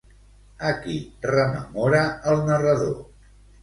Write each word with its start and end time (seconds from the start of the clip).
A 0.69 0.71
qui 0.85 0.95
rememora 1.33 2.03
el 2.35 2.45
narrador? 2.53 3.01